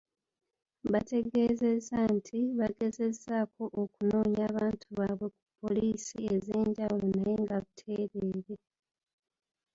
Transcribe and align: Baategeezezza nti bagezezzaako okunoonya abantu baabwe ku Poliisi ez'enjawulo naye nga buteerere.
Baategeezezza 0.91 1.99
nti 2.15 2.39
bagezezzaako 2.59 3.63
okunoonya 3.81 4.41
abantu 4.51 4.85
baabwe 4.97 5.27
ku 5.35 5.41
Poliisi 5.59 6.17
ez'enjawulo 6.35 7.07
naye 7.19 7.35
nga 7.43 7.57
buteerere. 7.63 8.55